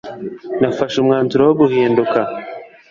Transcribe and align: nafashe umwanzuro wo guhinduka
nafashe 0.59 0.95
umwanzuro 0.99 1.43
wo 1.47 1.53
guhinduka 1.61 2.19